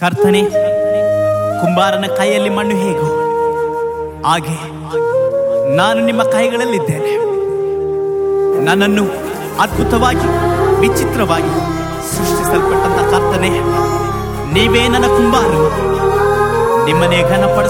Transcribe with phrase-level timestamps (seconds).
[0.00, 0.40] ಕರ್ತನೆ,
[1.60, 3.08] ಕುಂಬಾರನ ಕೈಯಲ್ಲಿ ಮಣ್ಣು ಹೇಗೋ
[4.26, 4.54] ಹಾಗೆ
[5.78, 7.12] ನಾನು ನಿಮ್ಮ ಕೈಗಳಲ್ಲಿದ್ದೇನೆ.
[8.66, 9.04] ನನ್ನನ್ನು
[9.64, 10.28] ಅದ್ಭುತವಾಗಿ,
[10.82, 11.52] ವಿಚಿತ್ರವಾಗಿ
[12.12, 13.52] ಸೃಷ್ಟಿಸಲ್ಪಟ್ಟಂತ ಕರ್ತನೆ,
[14.54, 15.52] ನೀವೇ ನನ್ನ ಕುಂಬಾರ
[16.86, 17.69] ನಿಮ್ಮನೆ ಘನಪಡಿಸುತ್ತೇನೆ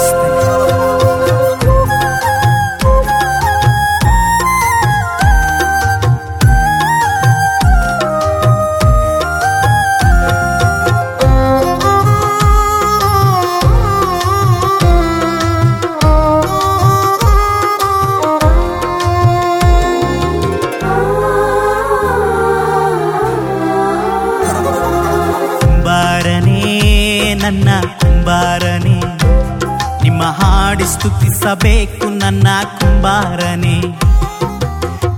[31.00, 32.46] ಸ್ತುತಿಸಬೇಕು ನನ್ನ
[32.78, 33.80] ಕುಂಬಾರನೇ.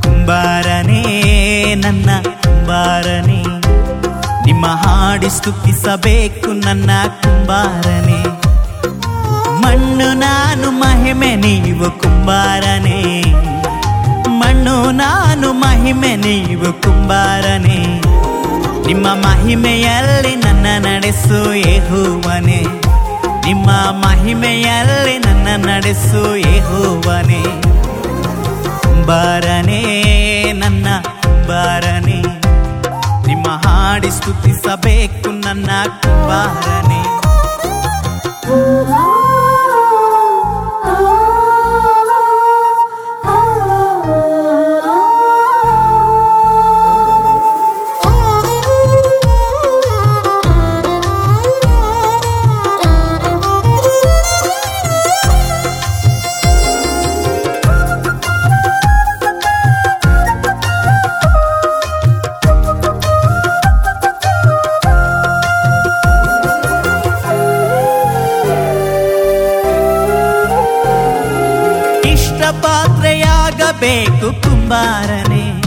[0.02, 1.02] ಕುಂಬಾರನೇ,
[1.74, 3.44] ನನ್ನ ಕುಂಬಾರನೇ.
[4.46, 6.90] ನಿಮ್ಮ ಹಾಡಿ ಸ್ತುತಿಸಬೇಕು ನನ್ನ
[7.22, 8.24] ಕುಂಬಾರನೇ.
[9.60, 13.22] ಮಣ್ಣು ನಾನು ಮಹಿಮೆ ನೀವು ಕುಂಬಾರನೇ.
[14.28, 18.00] ಮಣ್ಣು ನಾನು ಮಹಿಮೆ ನೀವು ಕುಂಬಾರನೇ.
[18.86, 22.66] ನಿಮ್ಮ ಮಹಿಮೆಯಲ್ಲಿ ನನ್ನ ನಡೆಸು ಯೆಹೋವನೇ.
[23.44, 23.70] ನಿಮ್ಮ
[24.06, 27.42] ಮಹಿಮೆಯಲ್ಲಿ ನನ್ನ ನಡೆಸು ಯೆಹೋವನೇ.
[29.06, 30.86] ಬರನೆ ನನ್ನ
[31.48, 32.22] ಬರನೆ.
[33.26, 37.02] ನಿಮ್ಮ ಹಾಡಿ ಸ್ತುತಿಸಬೇಕು ನನ್ನ ಕುಂಬಾರನೇ.
[73.82, 75.60] ಪಾತ್ರೆಯಾಗಬೇಕು ಕುಂಬಾರನೆ.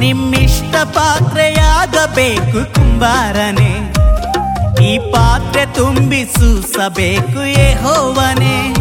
[0.00, 3.70] ನಿಮ್ಮಿಷ್ಟ ಪಾತ್ರೆಯಾಗಬೇಕು ಕುಂಬಾರನೆ.
[4.84, 8.74] ಈ ಪಾತ್ರೆ ತುಂಬಿಸೂಸಬೇಕು ಏ ಹೋವನೆ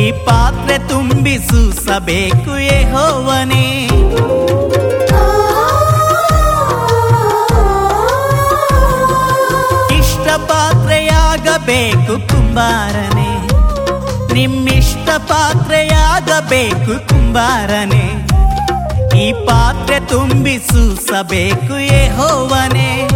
[0.00, 3.84] ಈ ಪಾತ್ರೆ ತುಂಬಿಸಬೇಕು ಯೆಹೋವನೇ.
[9.98, 13.47] ಇಷ್ಟ ಪಾತ್ರೆಯಾಗಬೇಕು ಕುಂಬಾರನೆ.
[14.38, 18.28] ನಿಮ್ಮಿಷ್ಟ ಪಾತ್ರೆಯಾಗಬೇಕು ಕುಂಬಾರನೆ.
[19.18, 23.08] ಈ ಪಾತ್ರೆ ತುಂಬಿಸಬೇಕು ಯೆಹೋವನೇ.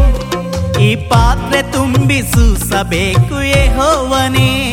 [0.81, 4.72] ಈ ಪಾತ್ರೆ ತುಂಬಿಸಬೇಕು ಯೆಹೋವನೇ.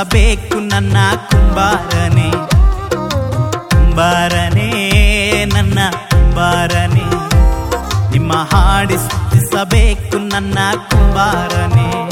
[0.00, 0.96] ಸ್ತುತಿಸಬೇಕು ನನ್ನ
[1.30, 2.30] ಕುಂಬಾರನೆ.
[3.70, 4.68] ಕುಂಬಾರನೆ
[5.44, 5.78] ನನ್ನ
[6.10, 7.04] ಕುಂಬಾರನೆ.
[8.10, 10.58] ನಿಮ್ಮ ಹಾಡಿ ಸ್ತುತಿಸಬೇಕು ನನ್ನ
[10.90, 12.09] ಕುಂಬಾರನೇ.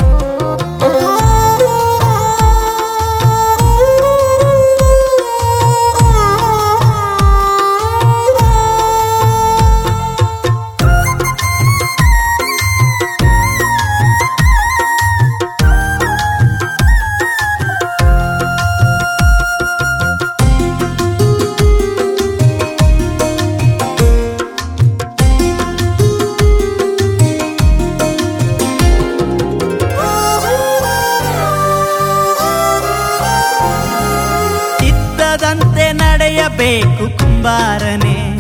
[36.58, 38.36] ನಡೆಯಬೇಕು ಕುಂಬಾರನೆ.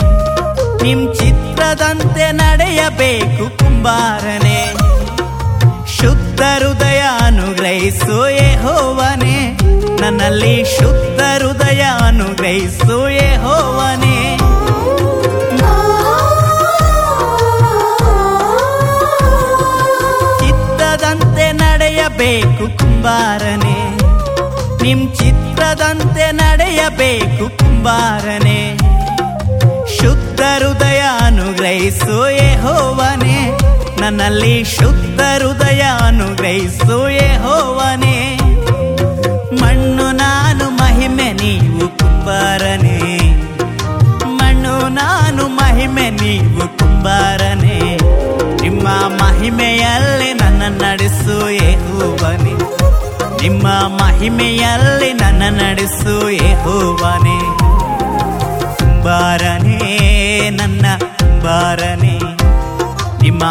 [0.82, 4.74] ನಿಮ್ ಚಿತ್ರದಂತೆ ನಡೆಯಬೇಕು ಕುಂಬಾರನೆ.
[5.96, 9.58] ಶುದ್ಧ ಹೃದಯ ಅನುಗ್ರಹಿಸೋಯೇ ಹೋವನೆ.
[10.00, 14.36] ನನ್ನಲ್ಲಿ ಶುದ್ಧ ಹೃದಯ ಅನುಗ್ರಹಿಸೋಯೇ ಹೋವನೆ.
[20.38, 23.78] ಚಿತ್ತದಂತೆ ನಡೆಯಬೇಕು ಕುಂಬಾರನೆ.
[24.82, 28.60] ನಿಮ್ ಚಿತ್ರದಂತೆ ನಡೆಯಬೇಕು ಕುಂಬಾರನೆ,
[29.96, 32.16] ಶುದ್ಧ ಹೃದಯ ಅನುಗ್ರಹಿಸು
[32.62, 33.36] ಹೋವನೆ
[34.00, 36.96] ನನ್ನಲ್ಲಿ ಶುದ್ಧ ಹೃದಯ ಅನುಗ್ರಹಿಸು
[37.44, 38.16] ಹೋವನೆ
[39.62, 42.98] ಮಣ್ಣು ನಾನು ಮಹಿಮೆ, ನೀವು ಕುಂಬಾರನೆ.
[44.38, 47.78] ಮಣ್ಣು ನಾನು ಮಹಿಮೆ, ನೀವು ಕುಂಬಾರನೆ.
[48.62, 48.88] ನಿಮ್ಮ
[49.22, 51.38] ಮಹಿಮೆಯಲ್ಲಿ ನನ್ನ ನಡೆಸು
[51.86, 52.56] ಹೋವನೆ
[53.42, 53.66] ನಿಮ್ಮ
[54.02, 57.38] ಮಹಿಮೆಯಲ್ಲಿ ನನ್ನ ನಡೆಸು ಯೆಹೋವನೇ.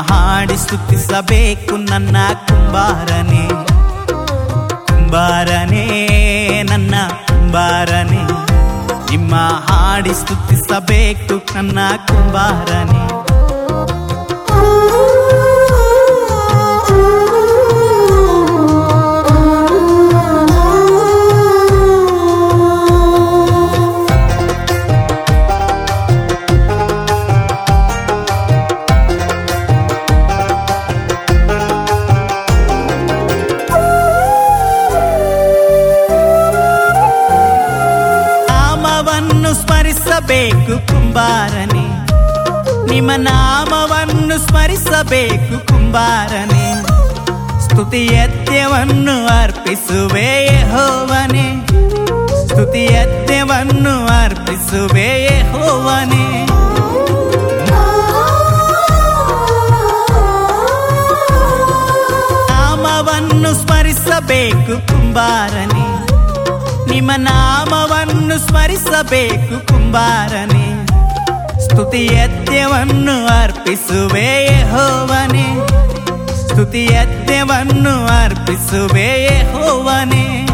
[0.09, 2.17] ಹಾಡಿ ಸ್ತುತಿಸಬೇಕು ನನ್ನ
[2.47, 3.43] ಕುಂಬಾರನೇ
[4.87, 5.85] ಕುಂಬಾರನೇ
[6.69, 6.95] ನನ್ನ
[7.27, 8.23] ಕುಂಬಾರನೇ
[9.11, 9.35] ನಿಮ್ಮ
[9.67, 13.06] ಹಾಡಿ ಸ್ತುತಿಸಬೇಕು ನನ್ನ ಕುಂಬಾರನೇ
[42.97, 46.81] ನಿಮ್ಮ ನಾಮವನ್ನು ಸ್ಮರಿಸಬೇಕು ಕುಂಬಾರನೆ.
[47.63, 51.65] ಸ್ತುತಿಯತ್ಯವನ್ನು ಅರ್ಪಿಸುವೆ ಯೆಹೋವನೇ.
[52.45, 56.45] ಸ್ತುತಿ ಯಜ್ಞವನ್ನು ಅರ್ಪಿಸುವೆ ಯೆಹೋವನೇ.
[62.49, 66.09] ನಾಮವನ್ನು ಸ್ಮರಿಸಬೇಕು ಕುಂಬಾರನೆ.
[66.91, 70.76] ನಿಮ್ಮ ನಾಮವನ್ನು ಸ್ಮರಿಸಬೇಕು ಕುಂಬಾರನೇ.
[71.67, 75.67] ಸ್ತುತಿ ಯಜ್ಞವನ್ನು ಅರ್ಪಿಸುವೆ ಯೆಹೋವನೇ.
[76.35, 80.47] ಸ್ತುತಿ ಯಜ್ಞವನ್ನು ಅರ್ಪಿಸುವೆ ಯೆಹೋವನೇ.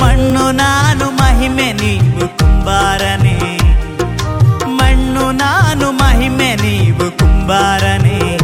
[0.00, 3.38] ಮಣ್ಣು ನಾನು ಮಹಿಮೆ ನೀವು ಕುಂಬಾರನೆ.
[4.66, 8.36] ಮಣ್ಣು ನಾನು ಮಹಿಮೆ ನೀವು ಕುಂಬಾರನೆ.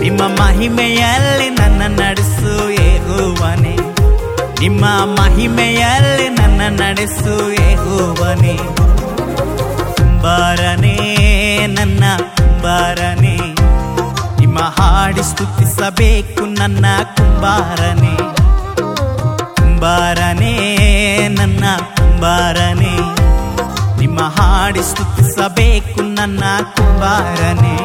[0.00, 3.76] ನಿಮ್ಮ ಮಹಿಮೆಯಲ್ಲಿ ನನ್ನ ನಡೆಸು ಯೆಹೋವನೇ.
[4.60, 4.84] ನಿಮ್ಮ
[5.20, 8.58] ಮಹಿಮೆಯಲ್ಲಿ ನನ್ನ ನಡೆಸು ಯೆಹೋವನೇ.
[10.18, 10.92] ಕುಂಬಾರನೇ
[11.68, 12.04] ನನ್ನ
[12.36, 13.34] ಕುಂಬಾರನೇ
[14.38, 16.84] ನಿಮ್ಮ ಹಾಡಿ ಸ್ತುತಿಸಬೇಕು ನನ್ನ
[17.16, 18.14] ಕುಂಬಾರನೇ
[19.58, 20.54] ಕುಂಬಾರನೇ
[21.36, 21.64] ನನ್ನ
[21.98, 22.94] ಕುಂಬಾರನೇ
[24.00, 26.44] ನಿಮ್ಮ ಹಾಡಿ ಸ್ತುತಿಸಬೇಕು ನನ್ನ
[26.76, 27.76] ಕುಂಬಾರನೇ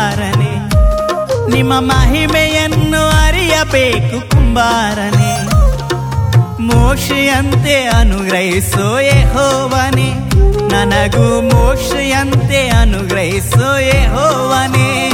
[0.00, 0.52] ಕುಂಬಾರನೇ.
[1.56, 5.32] ನಿಮ್ಮ ಮಹಿಮೆಯನ್ನು ಅರಿಯಬೇಕು ಕುಂಬಾರನೆ.
[6.62, 8.94] ಮೋಕ್ಷೆಯಂತೆ ಅನುಗ್ರಹಿಸೋ
[9.32, 10.14] ಹೋವನೆ
[10.72, 13.72] ನನಗೂ ಮೋಕ್ಷೆಯಂತೆ ಅನುಗ್ರಹಿಸೋ
[14.14, 15.10] ಹೋವನೇ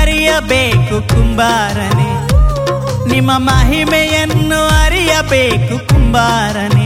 [0.00, 2.10] ಅರಿಯಬೇಕು ಕುಂಬಾರನೇ.
[3.14, 6.77] ನಿಮ್ಮ ಮಹಿಮೆಯನ್ನು ಅರಿಯಬೇಕು ಕುಂಬಾರನೇ.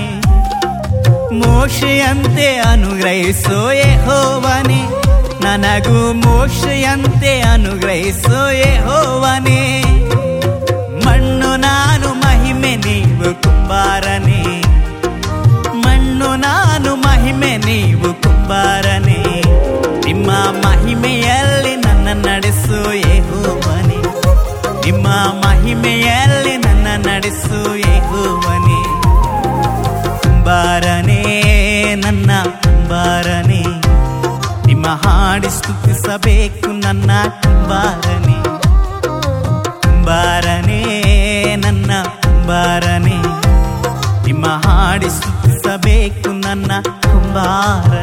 [1.43, 3.61] ಮೋಕ್ಷೆಯಂತೆ ಅನುಗ್ರಹಿಸೋ
[4.07, 4.81] ಹೋವನೆ
[5.45, 8.41] ನನಗೂ ಮೋಕ್ಷೆಯಂತೆ ಅನುಗ್ರಹಿಸೋ
[8.87, 9.63] ಹೋವನೆ
[11.05, 14.02] ಮಣ್ಣು ನಾನು ಮಹಿಮೆ ನೀವು ಕುಂಬಾರನೇ
[35.33, 37.11] ನಿಮ್ಮ ಹಾಡಿ ಸ್ತುತಿಸಬೇಕು ನನ್ನ
[37.43, 38.39] ಕುಂಬಾರನೇ
[39.85, 40.81] ಕುಂಬಾರನೇ
[41.57, 41.91] ನನ್ನ
[42.23, 43.17] ಕುಂಬಾರನೇ
[44.27, 46.71] ನಿಮ್ಮ ಹಾಡಿ ಸ್ತುತಿಸಬೇಕು ನನ್ನ
[47.05, 48.02] ಕುಂಬಾರನೇ